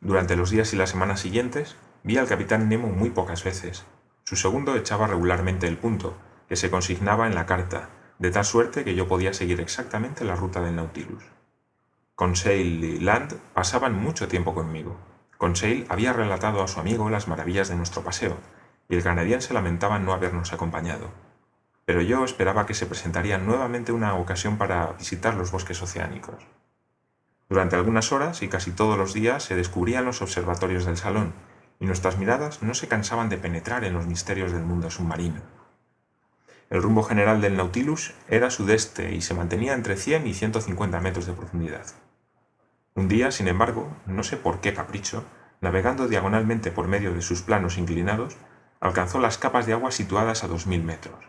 Durante 0.02 0.36
los 0.36 0.50
días 0.50 0.74
y 0.74 0.78
las 0.78 0.90
semanas 0.90 1.20
siguientes 1.20 1.76
vi 2.04 2.18
al 2.18 2.28
capitán 2.28 2.70
Nemo 2.70 2.88
muy 2.88 3.10
pocas 3.10 3.44
veces. 3.44 3.86
Su 4.24 4.36
segundo 4.36 4.76
echaba 4.76 5.08
regularmente 5.08 5.68
el 5.68 5.78
punto, 5.78 6.16
que 6.48 6.56
se 6.56 6.70
consignaba 6.70 7.28
en 7.28 7.36
la 7.36 7.46
carta, 7.46 7.90
de 8.18 8.32
tal 8.32 8.46
suerte 8.46 8.84
que 8.84 8.96
yo 8.96 9.08
podía 9.08 9.34
seguir 9.34 9.60
exactamente 9.60 10.24
la 10.24 10.36
ruta 10.36 10.62
del 10.62 10.76
Nautilus. 10.76 11.24
Conseil 12.16 12.84
y 12.84 13.00
Land 13.00 13.36
pasaban 13.54 13.94
mucho 13.94 14.28
tiempo 14.28 14.54
conmigo. 14.54 14.98
Conseil 15.38 15.86
había 15.90 16.14
relatado 16.14 16.64
a 16.64 16.68
su 16.68 16.80
amigo 16.80 17.10
las 17.10 17.28
maravillas 17.28 17.70
de 17.70 17.76
nuestro 17.76 18.04
paseo, 18.04 18.38
y 18.90 18.96
el 18.96 19.04
canadiense 19.04 19.54
lamentaba 19.54 20.00
no 20.00 20.14
habernos 20.14 20.52
acompañado. 20.52 21.12
Pero 21.86 22.02
yo 22.02 22.26
esperaba 22.26 22.66
que 22.66 22.74
se 22.74 22.88
presentaría 22.88 23.38
nuevamente 23.38 23.92
una 23.92 24.16
ocasión 24.16 24.58
para 24.58 24.94
visitar 24.94 25.36
los 25.36 25.52
bosques 25.52 25.82
oceánicos. 25.82 26.44
Durante 27.48 27.76
algunas 27.76 28.12
horas 28.12 28.42
y 28.42 28.48
casi 28.48 28.72
todos 28.72 28.98
los 28.98 29.14
días 29.14 29.44
se 29.44 29.56
descubrían 29.56 30.06
los 30.06 30.22
observatorios 30.22 30.86
del 30.86 30.98
salón, 30.98 31.34
y 31.80 31.86
nuestras 31.86 32.18
miradas 32.18 32.62
no 32.62 32.74
se 32.74 32.88
cansaban 32.88 33.30
de 33.30 33.38
penetrar 33.38 33.86
en 33.86 33.94
los 33.94 34.06
misterios 34.06 34.52
del 34.52 34.64
mundo 34.64 34.92
submarino. 34.92 35.42
El 36.70 36.84
rumbo 36.84 37.02
general 37.04 37.42
del 37.42 37.58
Nautilus 37.58 38.14
era 38.28 38.52
sudeste 38.52 39.16
y 39.16 39.22
se 39.22 39.34
mantenía 39.34 39.74
entre 39.74 39.96
100 39.96 40.28
y 40.28 40.34
150 40.34 41.00
metros 41.00 41.26
de 41.26 41.34
profundidad. 41.34 41.88
Un 42.94 43.08
día, 43.08 43.32
sin 43.32 43.48
embargo, 43.48 43.90
no 44.06 44.24
sé 44.24 44.38
por 44.38 44.60
qué 44.62 44.74
capricho, 44.74 45.24
navegando 45.62 46.08
diagonalmente 46.08 46.70
por 46.70 46.88
medio 46.88 47.14
de 47.14 47.22
sus 47.22 47.42
planos 47.42 47.78
inclinados, 47.78 48.38
alcanzó 48.80 49.20
las 49.20 49.38
capas 49.38 49.66
de 49.66 49.74
agua 49.74 49.92
situadas 49.92 50.44
a 50.44 50.48
2.000 50.48 50.84
metros. 50.84 51.26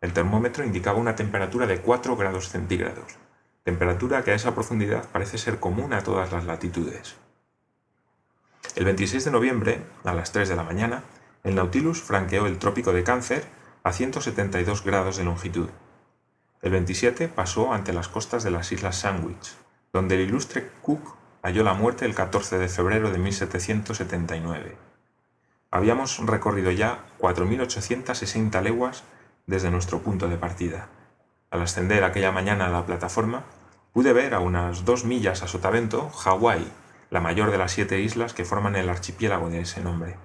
El 0.00 0.12
termómetro 0.12 0.64
indicaba 0.64 0.98
una 0.98 1.16
temperatura 1.16 1.66
de 1.66 1.80
4 1.80 2.16
grados 2.16 2.48
centígrados, 2.48 3.16
temperatura 3.64 4.22
que 4.22 4.30
a 4.30 4.34
esa 4.34 4.54
profundidad 4.54 5.08
parece 5.10 5.38
ser 5.38 5.58
común 5.58 5.92
a 5.92 6.02
todas 6.02 6.32
las 6.32 6.44
latitudes. 6.44 7.16
El 8.76 8.84
26 8.84 9.24
de 9.24 9.30
noviembre, 9.30 9.82
a 10.04 10.14
las 10.14 10.32
3 10.32 10.48
de 10.48 10.56
la 10.56 10.62
mañana, 10.62 11.02
el 11.42 11.54
Nautilus 11.54 12.02
franqueó 12.02 12.46
el 12.46 12.58
trópico 12.58 12.92
de 12.92 13.02
Cáncer 13.02 13.44
a 13.82 13.92
172 13.92 14.84
grados 14.84 15.16
de 15.16 15.24
longitud. 15.24 15.68
El 16.60 16.72
27 16.72 17.28
pasó 17.28 17.72
ante 17.72 17.92
las 17.92 18.08
costas 18.08 18.44
de 18.44 18.50
las 18.50 18.70
Islas 18.72 18.98
Sandwich, 18.98 19.54
donde 19.92 20.16
el 20.16 20.22
ilustre 20.22 20.70
Cook 20.82 21.16
halló 21.42 21.62
la 21.62 21.74
muerte 21.74 22.04
el 22.04 22.14
14 22.14 22.58
de 22.58 22.68
febrero 22.68 23.10
de 23.10 23.18
1779. 23.18 24.87
Habíamos 25.70 26.18
recorrido 26.18 26.70
ya 26.70 27.04
4.860 27.18 28.62
leguas 28.62 29.04
desde 29.46 29.70
nuestro 29.70 30.00
punto 30.00 30.28
de 30.28 30.38
partida. 30.38 30.88
Al 31.50 31.60
ascender 31.60 32.04
aquella 32.04 32.32
mañana 32.32 32.66
a 32.66 32.70
la 32.70 32.86
plataforma, 32.86 33.44
pude 33.92 34.12
ver 34.14 34.34
a 34.34 34.40
unas 34.40 34.84
dos 34.86 35.04
millas 35.04 35.42
a 35.42 35.48
sotavento 35.48 36.08
Hawái, 36.10 36.72
la 37.10 37.20
mayor 37.20 37.50
de 37.50 37.58
las 37.58 37.72
siete 37.72 38.00
islas 38.00 38.32
que 38.32 38.44
forman 38.44 38.76
el 38.76 38.88
archipiélago 38.88 39.50
de 39.50 39.60
ese 39.60 39.82
nombre. 39.82 40.16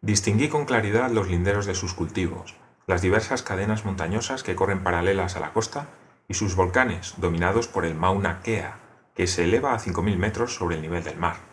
Distinguí 0.00 0.48
con 0.48 0.64
claridad 0.64 1.10
los 1.10 1.28
linderos 1.28 1.66
de 1.66 1.74
sus 1.74 1.94
cultivos, 1.94 2.56
las 2.86 3.02
diversas 3.02 3.42
cadenas 3.42 3.84
montañosas 3.84 4.42
que 4.42 4.54
corren 4.54 4.82
paralelas 4.82 5.36
a 5.36 5.40
la 5.40 5.52
costa 5.52 5.88
y 6.28 6.34
sus 6.34 6.54
volcanes, 6.54 7.14
dominados 7.18 7.66
por 7.66 7.84
el 7.84 7.94
Mauna 7.94 8.40
Kea, 8.42 8.78
que 9.14 9.26
se 9.26 9.44
eleva 9.44 9.74
a 9.74 9.80
5.000 9.80 10.16
metros 10.16 10.54
sobre 10.54 10.76
el 10.76 10.82
nivel 10.82 11.02
del 11.02 11.18
mar. 11.18 11.49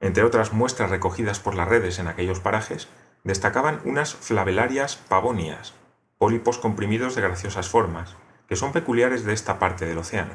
Entre 0.00 0.22
otras 0.22 0.52
muestras 0.52 0.90
recogidas 0.90 1.40
por 1.40 1.54
las 1.54 1.68
redes 1.68 1.98
en 1.98 2.08
aquellos 2.08 2.40
parajes, 2.40 2.88
destacaban 3.24 3.80
unas 3.84 4.14
flavelarias 4.14 4.96
pavonias, 4.96 5.74
pólipos 6.18 6.58
comprimidos 6.58 7.14
de 7.14 7.22
graciosas 7.22 7.68
formas, 7.68 8.16
que 8.48 8.56
son 8.56 8.72
peculiares 8.72 9.24
de 9.24 9.32
esta 9.32 9.58
parte 9.58 9.86
del 9.86 9.98
océano. 9.98 10.34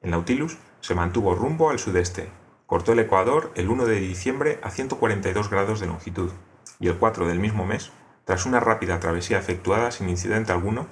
El 0.00 0.10
Nautilus 0.10 0.58
se 0.80 0.94
mantuvo 0.94 1.34
rumbo 1.34 1.70
al 1.70 1.78
sudeste, 1.78 2.30
cortó 2.66 2.92
el 2.92 2.98
Ecuador 2.98 3.52
el 3.54 3.68
1 3.68 3.86
de 3.86 4.00
diciembre 4.00 4.58
a 4.62 4.70
142 4.70 5.50
grados 5.50 5.78
de 5.80 5.86
longitud, 5.86 6.32
y 6.80 6.88
el 6.88 6.96
4 6.96 7.28
del 7.28 7.38
mismo 7.38 7.64
mes, 7.64 7.92
tras 8.24 8.46
una 8.46 8.60
rápida 8.60 8.98
travesía 8.98 9.38
efectuada 9.38 9.90
sin 9.90 10.08
incidente 10.08 10.52
alguno, 10.52 10.88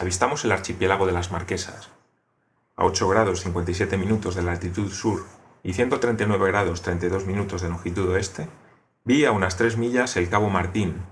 avistamos 0.00 0.44
el 0.44 0.52
archipiélago 0.52 1.06
de 1.06 1.12
las 1.12 1.30
Marquesas. 1.30 1.90
A 2.76 2.84
8 2.84 3.08
grados 3.08 3.40
57 3.42 3.96
minutos 3.96 4.34
de 4.34 4.42
latitud 4.42 4.90
sur 4.90 5.24
y 5.66 5.72
139 5.72 6.46
grados 6.46 6.82
32 6.82 7.26
minutos 7.26 7.60
de 7.60 7.68
longitud 7.68 8.08
oeste, 8.10 8.46
vi 9.04 9.24
a 9.24 9.32
unas 9.32 9.56
3 9.56 9.78
millas 9.78 10.16
el 10.16 10.28
Cabo 10.28 10.48
Martín, 10.48 11.02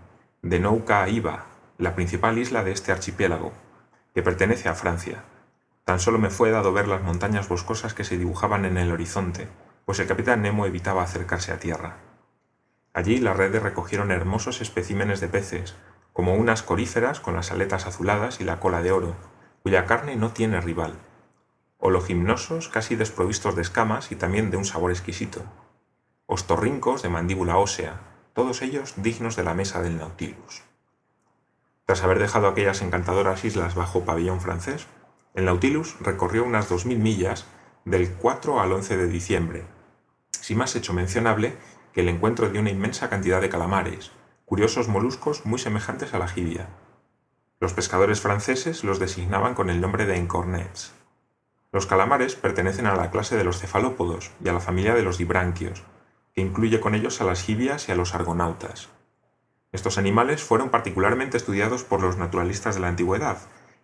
de 0.42 0.60
Nouka 0.60 1.08
Iba, 1.08 1.46
la 1.76 1.96
principal 1.96 2.38
isla 2.38 2.62
de 2.62 2.70
este 2.70 2.92
archipiélago, 2.92 3.52
que 4.14 4.22
pertenece 4.22 4.68
a 4.68 4.76
Francia. 4.76 5.24
Tan 5.82 5.98
solo 5.98 6.20
me 6.20 6.30
fue 6.30 6.52
dado 6.52 6.72
ver 6.72 6.86
las 6.86 7.02
montañas 7.02 7.48
boscosas 7.48 7.94
que 7.94 8.04
se 8.04 8.16
dibujaban 8.16 8.64
en 8.64 8.78
el 8.78 8.92
horizonte, 8.92 9.48
pues 9.86 9.98
el 9.98 10.06
capitán 10.06 10.42
Nemo 10.42 10.66
evitaba 10.66 11.02
acercarse 11.02 11.50
a 11.50 11.58
tierra. 11.58 11.96
Allí 12.92 13.18
las 13.18 13.36
redes 13.36 13.60
recogieron 13.60 14.12
hermosos 14.12 14.60
especímenes 14.60 15.20
de 15.20 15.26
peces, 15.26 15.74
como 16.12 16.36
unas 16.36 16.62
coríferas 16.62 17.18
con 17.18 17.34
las 17.34 17.50
aletas 17.50 17.88
azuladas 17.88 18.40
y 18.40 18.44
la 18.44 18.60
cola 18.60 18.82
de 18.82 18.92
oro, 18.92 19.16
cuya 19.64 19.84
carne 19.84 20.14
no 20.14 20.30
tiene 20.30 20.60
rival, 20.60 20.94
gimnosos 22.04 22.68
casi 22.68 22.96
desprovistos 22.96 23.56
de 23.56 23.62
escamas 23.62 24.10
y 24.12 24.16
también 24.16 24.50
de 24.50 24.56
un 24.56 24.64
sabor 24.64 24.90
exquisito, 24.90 25.42
ostorrincos 26.26 27.02
de 27.02 27.08
mandíbula 27.08 27.58
ósea, 27.58 28.00
todos 28.32 28.62
ellos 28.62 28.94
dignos 28.96 29.36
de 29.36 29.44
la 29.44 29.54
mesa 29.54 29.82
del 29.82 29.98
Nautilus. 29.98 30.62
Tras 31.86 32.02
haber 32.02 32.18
dejado 32.18 32.48
aquellas 32.48 32.82
encantadoras 32.82 33.44
islas 33.44 33.74
bajo 33.74 34.04
pabellón 34.04 34.40
francés, 34.40 34.86
el 35.34 35.44
Nautilus 35.44 35.96
recorrió 36.00 36.44
unas 36.44 36.70
2.000 36.70 36.98
millas 36.98 37.46
del 37.84 38.12
4 38.14 38.60
al 38.60 38.72
11 38.72 38.96
de 38.96 39.06
diciembre, 39.06 39.66
sin 40.30 40.58
más 40.58 40.74
hecho 40.76 40.94
mencionable 40.94 41.56
que 41.92 42.00
el 42.00 42.08
encuentro 42.08 42.48
de 42.48 42.58
una 42.58 42.70
inmensa 42.70 43.10
cantidad 43.10 43.40
de 43.40 43.50
calamares, 43.50 44.10
curiosos 44.46 44.88
moluscos 44.88 45.44
muy 45.44 45.58
semejantes 45.58 46.14
a 46.14 46.18
la 46.18 46.28
jibia. 46.28 46.68
Los 47.60 47.72
pescadores 47.72 48.20
franceses 48.20 48.84
los 48.84 48.98
designaban 48.98 49.54
con 49.54 49.70
el 49.70 49.80
nombre 49.80 50.06
de 50.06 50.16
encornets. 50.16 50.94
Los 51.74 51.86
calamares 51.86 52.36
pertenecen 52.36 52.86
a 52.86 52.94
la 52.94 53.10
clase 53.10 53.36
de 53.36 53.42
los 53.42 53.58
cefalópodos 53.58 54.30
y 54.44 54.48
a 54.48 54.52
la 54.52 54.60
familia 54.60 54.94
de 54.94 55.02
los 55.02 55.18
dibranquios, 55.18 55.82
que 56.32 56.40
incluye 56.40 56.78
con 56.78 56.94
ellos 56.94 57.20
a 57.20 57.24
las 57.24 57.42
jibias 57.42 57.88
y 57.88 57.92
a 57.92 57.96
los 57.96 58.14
argonautas. 58.14 58.90
Estos 59.72 59.98
animales 59.98 60.44
fueron 60.44 60.70
particularmente 60.70 61.36
estudiados 61.36 61.82
por 61.82 62.00
los 62.00 62.16
naturalistas 62.16 62.76
de 62.76 62.80
la 62.80 62.86
antigüedad, 62.86 63.38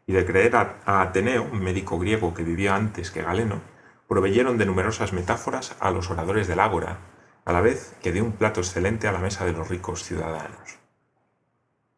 y 0.07 0.13
de 0.13 0.25
creer 0.25 0.55
a, 0.55 1.03
Ateneo, 1.03 1.43
un 1.43 1.65
médico 1.65 1.99
griego 1.99 2.33
que 2.33 2.45
vivía 2.45 2.77
antes 2.77 3.11
que 3.11 3.23
Galeno, 3.23 3.61
proveyeron 4.07 4.57
de 4.57 4.67
numerosas 4.67 5.13
metáforas 5.13 5.75
a 5.81 5.91
los 5.91 6.11
oradores 6.11 6.47
del 6.47 6.61
ágora, 6.61 6.99
a 7.45 7.53
la 7.53 7.61
vez 7.61 7.97
que 8.01 8.13
de 8.13 8.23
un 8.23 8.31
plato 8.31 8.61
excelente 8.61 9.09
a 9.09 9.13
la 9.13 9.19
mesa 9.19 9.45
de 9.45 9.53
los 9.53 9.69
ricos 9.69 10.05
ciudadanos. 10.05 10.79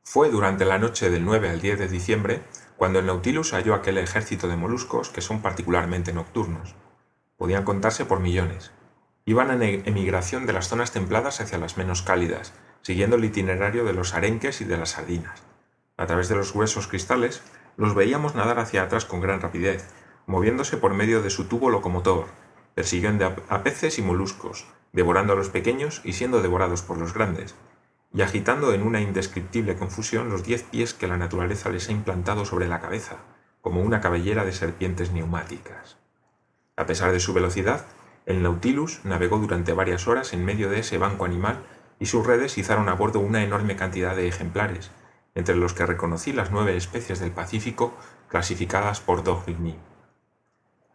Fue 0.03 0.31
durante 0.31 0.65
la 0.65 0.79
noche 0.79 1.11
del 1.11 1.27
9 1.27 1.51
al 1.51 1.61
10 1.61 1.81
de 1.81 1.89
diciembre 1.89 2.43
cuando 2.83 2.99
el 2.99 3.07
Nautilus 3.07 3.53
halló 3.53 3.77
aquel 3.77 3.97
ejército 3.97 4.49
de 4.49 4.57
moluscos 4.57 5.09
que 5.09 5.21
son 5.21 5.41
particularmente 5.41 6.13
nocturnos. 6.13 6.75
Podían 7.37 7.63
contarse 7.63 8.07
por 8.07 8.19
millones. 8.19 8.73
Iban 9.25 9.53
en 9.53 9.63
e-, 9.63 9.83
emigración 9.85 10.47
de 10.47 10.53
las 10.53 10.67
zonas 10.67 10.91
templadas 10.91 11.41
hacia 11.41 11.59
las 11.59 11.77
menos 11.77 12.03
cálidas, 12.03 12.53
siguiendo 12.81 13.15
el 13.15 13.25
itinerario 13.25 13.85
de 13.85 13.93
los 13.93 14.15
arenques 14.15 14.61
y 14.63 14.65
de 14.65 14.79
las 14.79 14.91
sardinas. 14.91 15.45
A 15.97 16.07
través 16.07 16.29
de 16.29 16.35
los 16.35 16.53
gruesos 16.53 16.89
cristales, 16.89 17.45
los 17.77 17.95
veíamos 17.95 18.35
nadar 18.35 18.59
hacia 18.59 18.83
atrás 18.83 19.05
con 19.05 19.21
gran 19.21 19.41
rapidez, 19.41 19.87
moviéndose 20.27 20.77
por 20.77 20.93
medio 20.93 21.23
de 21.23 21.31
su 21.31 21.45
tubo 21.45 21.71
locomotor, 21.71 22.27
persiguiendo 22.75 23.37
a 23.49 23.63
peces 23.63 24.01
y 24.01 24.03
moluscos, 24.03 24.67
devorando 24.93 25.35
a 25.35 25.37
los 25.37 25.51
pequeños 25.51 26.01
y 26.03 26.15
siendo 26.15 26.43
devorados 26.43 26.83
por 26.83 26.99
los 26.99 27.15
grandes, 27.15 27.55
y 28.15 28.23
agitando 28.23 28.75
en 28.75 28.83
una 28.83 29.01
indescriptible 29.01 29.77
confusión 29.77 30.29
los 30.29 30.45
diez 30.45 30.63
pies 30.65 30.95
que 30.95 31.07
la 31.07 31.17
naturaleza 31.17 31.71
les 31.71 31.89
ha 31.89 31.93
implantado 31.93 32.45
sobre 32.45 32.69
la 32.69 32.81
cabeza, 32.81 33.19
como 33.61 33.81
una 33.81 34.01
cabellera 34.01 34.45
de 34.45 34.53
serpientes 34.53 35.13
neumáticas. 35.13 35.97
A 36.77 36.87
pesar 36.87 37.13
de 37.13 37.21
su 37.21 37.33
velocidad, 37.33 37.87
el 38.27 38.43
Nautilus 38.43 39.01
navegó 39.05 39.39
durante 39.39 39.73
varias 39.73 40.07
horas 40.07 40.33
en 40.33 40.45
medio 40.45 40.69
de 40.69 40.81
ese 40.81 40.99
banco 40.99 41.25
animal 41.25 41.65
y 41.99 42.07
sus 42.07 42.27
redes 42.27 42.59
izaron 42.59 42.89
a 42.89 42.95
bordo 42.95 43.21
una 43.21 43.43
enorme 43.43 43.77
cantidad 43.77 44.15
de 44.15 44.29
ejemplares, 44.29 44.91
entre 45.35 45.57
los 45.57 45.73
que 45.73 45.87
reconocí 45.87 46.33
las 46.33 46.51
nueve 46.51 46.77
especies 46.77 47.21
del 47.21 47.31
Pacífico 47.31 47.95
clasificadas 48.29 49.01
por 49.01 49.25
D'Orbigny. 49.25 49.77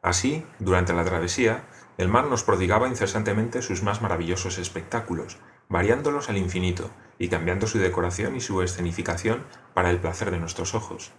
Así, 0.01 0.45
durante 0.59 0.93
la 0.93 1.03
travesía, 1.03 1.63
el 1.97 2.07
mar 2.07 2.27
nos 2.27 2.43
prodigaba 2.43 2.87
incesantemente 2.87 3.61
sus 3.61 3.81
más 3.83 4.01
maravillosos 4.01 4.57
espectáculos, 4.57 5.37
variándolos 5.67 6.29
al 6.29 6.37
infinito 6.37 6.91
y 7.17 7.29
cambiando 7.29 7.67
su 7.67 7.79
decoración 7.79 8.35
y 8.35 8.41
su 8.41 8.61
escenificación 8.61 9.43
para 9.73 9.89
el 9.89 9.99
placer 9.99 10.31
de 10.31 10.39
nuestros 10.39 10.75
ojos. 10.75 11.11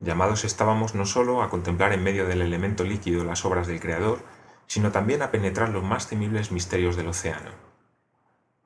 Llamados 0.00 0.44
estábamos 0.44 0.94
no 0.94 1.06
sólo 1.06 1.42
a 1.42 1.50
contemplar 1.50 1.92
en 1.92 2.02
medio 2.02 2.26
del 2.26 2.42
elemento 2.42 2.82
líquido 2.82 3.24
las 3.24 3.44
obras 3.44 3.66
del 3.66 3.80
Creador, 3.80 4.20
sino 4.66 4.90
también 4.90 5.22
a 5.22 5.30
penetrar 5.30 5.68
los 5.68 5.84
más 5.84 6.08
temibles 6.08 6.50
misterios 6.50 6.96
del 6.96 7.08
océano. 7.08 7.50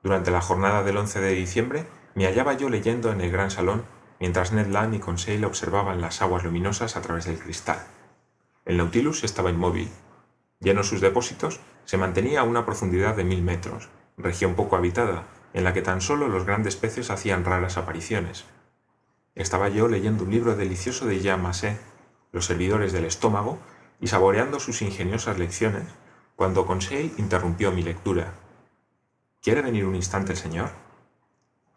Durante 0.02 0.30
la 0.30 0.40
jornada 0.40 0.82
del 0.82 0.96
11 0.96 1.20
de 1.20 1.35
diciembre 1.35 1.87
me 2.14 2.26
hallaba 2.26 2.54
yo 2.54 2.68
leyendo 2.68 3.11
en 3.11 3.20
el 3.20 3.30
gran 3.30 3.50
salón 3.50 3.85
mientras 4.20 4.52
Ned 4.52 4.68
Land 4.68 4.94
y 4.94 4.99
Conseil 4.99 5.44
observaban 5.44 6.00
las 6.00 6.23
aguas 6.23 6.44
luminosas 6.44 6.96
a 6.96 7.02
través 7.02 7.26
del 7.26 7.38
cristal. 7.38 7.85
El 8.64 8.78
Nautilus 8.78 9.25
estaba 9.25 9.50
inmóvil. 9.50 9.90
Lleno 10.60 10.82
sus 10.82 11.00
depósitos, 11.00 11.60
se 11.84 11.98
mantenía 11.98 12.40
a 12.40 12.44
una 12.44 12.64
profundidad 12.64 13.14
de 13.16 13.25
mil 13.25 13.42
metros, 13.42 13.88
región 14.16 14.54
poco 14.54 14.76
habitada, 14.76 15.25
en 15.52 15.64
la 15.64 15.72
que 15.72 15.82
tan 15.82 16.00
solo 16.00 16.28
los 16.28 16.44
grandes 16.44 16.76
peces 16.76 17.10
hacían 17.10 17.44
raras 17.44 17.76
apariciones. 17.76 18.44
Estaba 19.34 19.68
yo 19.68 19.88
leyendo 19.88 20.25
un 20.25 20.30
libro 20.30 20.56
delicioso 20.56 21.06
de 21.06 21.20
Jean 21.20 21.42
Massé, 21.42 21.78
Los 22.32 22.46
servidores 22.46 22.92
del 22.92 23.04
estómago, 23.04 23.58
y 24.00 24.08
saboreando 24.08 24.60
sus 24.60 24.82
ingeniosas 24.82 25.38
lecciones, 25.38 25.86
cuando 26.36 26.66
Conseil 26.66 27.12
interrumpió 27.16 27.72
mi 27.72 27.82
lectura. 27.82 28.34
¿Quiere 29.42 29.62
venir 29.62 29.86
un 29.86 29.94
instante 29.94 30.32
el 30.32 30.38
señor? 30.38 30.70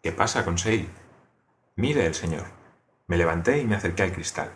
¿Qué 0.02 0.12
pasa, 0.12 0.44
Conseil? 0.44 0.88
Mire 1.76 2.04
el 2.04 2.14
señor. 2.14 2.44
Me 3.06 3.16
levanté 3.16 3.58
y 3.58 3.66
me 3.66 3.76
acerqué 3.76 4.02
al 4.02 4.12
cristal. 4.12 4.50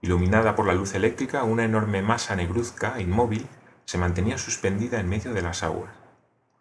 Iluminada 0.00 0.54
por 0.54 0.66
la 0.66 0.74
luz 0.74 0.94
eléctrica, 0.94 1.42
una 1.42 1.64
enorme 1.64 2.02
masa 2.02 2.36
negruzca, 2.36 3.00
inmóvil, 3.00 3.48
se 3.88 3.96
mantenía 3.96 4.36
suspendida 4.36 5.00
en 5.00 5.08
medio 5.08 5.32
de 5.32 5.40
las 5.40 5.62
aguas. 5.62 5.90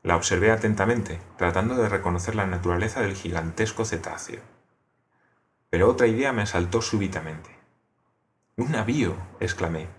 La 0.01 0.15
observé 0.15 0.49
atentamente, 0.49 1.19
tratando 1.37 1.75
de 1.75 1.89
reconocer 1.89 2.35
la 2.35 2.47
naturaleza 2.47 3.01
del 3.01 3.15
gigantesco 3.15 3.83
cetáceo. 3.83 4.39
Pero 5.69 5.89
otra 5.89 6.07
idea 6.07 6.31
me 6.31 6.43
asaltó 6.43 6.81
súbitamente. 6.81 7.49
¡Un 8.55 8.71
navío! 8.71 9.17
exclamé. 9.41 9.89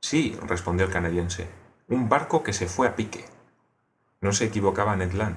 Sí, 0.00 0.38
respondió 0.46 0.86
el 0.86 0.92
canadiense, 0.92 1.50
un 1.88 2.08
barco 2.08 2.42
que 2.42 2.54
se 2.54 2.66
fue 2.66 2.88
a 2.88 2.96
pique. 2.96 3.26
No 4.22 4.32
se 4.32 4.46
equivocaba 4.46 4.96
Ned 4.96 5.12
Land. 5.12 5.36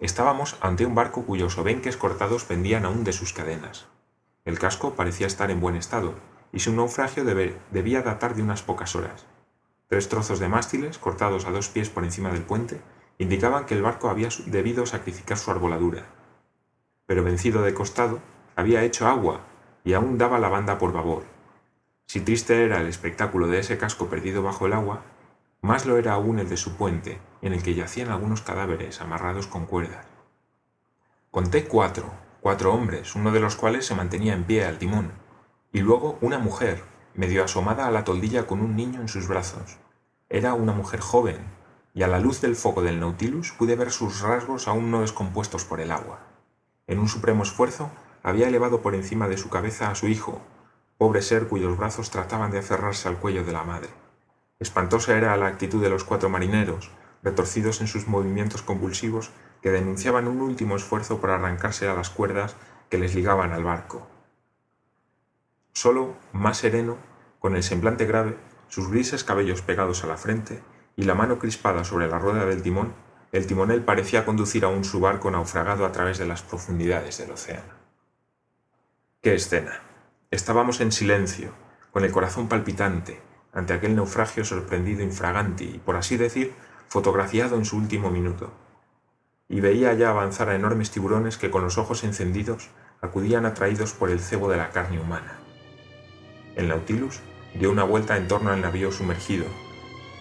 Estábamos 0.00 0.56
ante 0.60 0.84
un 0.86 0.96
barco 0.96 1.24
cuyos 1.24 1.56
obenques 1.56 1.96
cortados 1.96 2.42
pendían 2.42 2.84
aún 2.84 3.04
de 3.04 3.12
sus 3.12 3.32
cadenas. 3.32 3.86
El 4.44 4.58
casco 4.58 4.96
parecía 4.96 5.28
estar 5.28 5.52
en 5.52 5.60
buen 5.60 5.76
estado, 5.76 6.14
y 6.52 6.58
su 6.58 6.74
naufragio 6.74 7.24
debía 7.24 8.02
datar 8.02 8.34
de 8.34 8.42
unas 8.42 8.62
pocas 8.62 8.96
horas. 8.96 9.24
Tres 9.88 10.08
trozos 10.08 10.38
de 10.38 10.48
mástiles, 10.48 10.98
cortados 10.98 11.46
a 11.46 11.50
dos 11.50 11.68
pies 11.68 11.90
por 11.90 12.04
encima 12.04 12.30
del 12.30 12.42
puente, 12.42 12.80
indicaban 13.18 13.66
que 13.66 13.74
el 13.74 13.82
barco 13.82 14.08
había 14.08 14.28
debido 14.46 14.86
sacrificar 14.86 15.38
su 15.38 15.50
arboladura. 15.50 16.06
Pero 17.06 17.22
vencido 17.22 17.62
de 17.62 17.74
costado, 17.74 18.20
había 18.56 18.82
hecho 18.82 19.06
agua 19.06 19.40
y 19.84 19.92
aún 19.92 20.18
daba 20.18 20.38
la 20.38 20.48
banda 20.48 20.78
por 20.78 20.92
babor. 20.92 21.24
Si 22.06 22.20
triste 22.20 22.64
era 22.64 22.80
el 22.80 22.86
espectáculo 22.86 23.46
de 23.46 23.58
ese 23.60 23.78
casco 23.78 24.08
perdido 24.08 24.42
bajo 24.42 24.66
el 24.66 24.72
agua, 24.72 25.02
más 25.60 25.86
lo 25.86 25.96
era 25.96 26.14
aún 26.14 26.38
el 26.38 26.48
de 26.48 26.56
su 26.56 26.76
puente, 26.76 27.18
en 27.42 27.52
el 27.52 27.62
que 27.62 27.74
yacían 27.74 28.10
algunos 28.10 28.42
cadáveres 28.42 29.00
amarrados 29.00 29.46
con 29.46 29.66
cuerdas. 29.66 30.06
Conté 31.30 31.64
cuatro, 31.64 32.12
cuatro 32.40 32.72
hombres, 32.72 33.14
uno 33.14 33.32
de 33.32 33.40
los 33.40 33.56
cuales 33.56 33.86
se 33.86 33.94
mantenía 33.94 34.34
en 34.34 34.44
pie 34.44 34.64
al 34.64 34.78
timón, 34.78 35.12
y 35.72 35.80
luego 35.80 36.18
una 36.20 36.38
mujer, 36.38 36.82
medio 37.14 37.44
asomada 37.44 37.86
a 37.86 37.90
la 37.90 38.04
toldilla 38.04 38.46
con 38.46 38.60
un 38.60 38.76
niño 38.76 39.00
en 39.00 39.08
sus 39.08 39.28
brazos. 39.28 39.78
Era 40.28 40.54
una 40.54 40.72
mujer 40.72 41.00
joven, 41.00 41.38
y 41.94 42.02
a 42.02 42.08
la 42.08 42.18
luz 42.18 42.40
del 42.40 42.56
foco 42.56 42.82
del 42.82 42.98
Nautilus 42.98 43.52
pude 43.52 43.76
ver 43.76 43.92
sus 43.92 44.20
rasgos 44.20 44.66
aún 44.66 44.90
no 44.90 45.02
descompuestos 45.02 45.64
por 45.64 45.80
el 45.80 45.92
agua. 45.92 46.20
En 46.86 46.98
un 46.98 47.08
supremo 47.08 47.44
esfuerzo, 47.44 47.90
había 48.22 48.48
elevado 48.48 48.82
por 48.82 48.94
encima 48.94 49.28
de 49.28 49.36
su 49.36 49.48
cabeza 49.48 49.90
a 49.90 49.94
su 49.94 50.08
hijo, 50.08 50.40
pobre 50.98 51.22
ser 51.22 51.46
cuyos 51.46 51.76
brazos 51.76 52.10
trataban 52.10 52.50
de 52.50 52.58
aferrarse 52.58 53.08
al 53.08 53.18
cuello 53.18 53.44
de 53.44 53.52
la 53.52 53.64
madre. 53.64 53.90
Espantosa 54.58 55.16
era 55.16 55.36
la 55.36 55.46
actitud 55.46 55.82
de 55.82 55.90
los 55.90 56.04
cuatro 56.04 56.28
marineros, 56.28 56.90
retorcidos 57.22 57.80
en 57.80 57.86
sus 57.86 58.08
movimientos 58.08 58.62
convulsivos 58.62 59.30
que 59.62 59.70
denunciaban 59.70 60.28
un 60.28 60.40
último 60.40 60.76
esfuerzo 60.76 61.20
por 61.20 61.30
arrancarse 61.30 61.88
a 61.88 61.94
las 61.94 62.10
cuerdas 62.10 62.56
que 62.90 62.98
les 62.98 63.14
ligaban 63.14 63.52
al 63.52 63.64
barco. 63.64 64.06
Solo, 65.74 66.14
más 66.32 66.58
sereno, 66.58 66.96
con 67.40 67.56
el 67.56 67.64
semblante 67.64 68.06
grave, 68.06 68.38
sus 68.68 68.88
grises 68.88 69.24
cabellos 69.24 69.60
pegados 69.60 70.04
a 70.04 70.06
la 70.06 70.16
frente 70.16 70.62
y 70.96 71.02
la 71.02 71.16
mano 71.16 71.40
crispada 71.40 71.82
sobre 71.82 72.08
la 72.08 72.20
rueda 72.20 72.46
del 72.46 72.62
timón, 72.62 72.94
el 73.32 73.48
timonel 73.48 73.82
parecía 73.82 74.24
conducir 74.24 74.64
aún 74.64 74.84
su 74.84 75.00
barco 75.00 75.32
naufragado 75.32 75.84
a 75.84 75.90
través 75.90 76.18
de 76.18 76.26
las 76.26 76.42
profundidades 76.42 77.18
del 77.18 77.32
océano. 77.32 77.74
¡Qué 79.20 79.34
escena! 79.34 79.82
Estábamos 80.30 80.80
en 80.80 80.92
silencio, 80.92 81.52
con 81.90 82.04
el 82.04 82.12
corazón 82.12 82.48
palpitante, 82.48 83.20
ante 83.52 83.72
aquel 83.72 83.96
naufragio 83.96 84.44
sorprendido 84.44 85.02
infraganti 85.02 85.64
y, 85.64 85.78
por 85.78 85.96
así 85.96 86.16
decir, 86.16 86.54
fotografiado 86.88 87.56
en 87.56 87.64
su 87.64 87.76
último 87.76 88.10
minuto. 88.10 88.52
Y 89.48 89.60
veía 89.60 89.92
ya 89.94 90.10
avanzar 90.10 90.48
a 90.48 90.54
enormes 90.54 90.92
tiburones 90.92 91.36
que 91.36 91.50
con 91.50 91.62
los 91.62 91.78
ojos 91.78 92.04
encendidos 92.04 92.70
acudían 93.00 93.44
atraídos 93.44 93.92
por 93.92 94.10
el 94.10 94.20
cebo 94.20 94.48
de 94.48 94.56
la 94.56 94.70
carne 94.70 95.00
humana. 95.00 95.43
El 96.56 96.68
Nautilus 96.68 97.20
dio 97.54 97.70
una 97.70 97.84
vuelta 97.84 98.16
en 98.16 98.28
torno 98.28 98.50
al 98.50 98.60
navío 98.60 98.92
sumergido, 98.92 99.46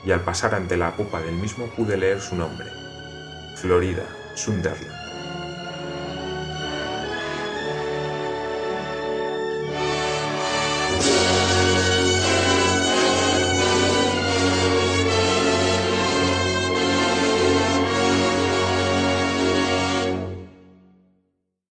y 0.05 0.11
al 0.11 0.21
pasar 0.21 0.55
ante 0.55 0.77
la 0.77 0.95
popa 0.95 1.21
del 1.21 1.35
mismo 1.35 1.67
pude 1.67 1.97
leer 1.97 2.21
su 2.21 2.35
nombre, 2.35 2.67
Florida 3.55 4.03
Sunderland. 4.35 5.02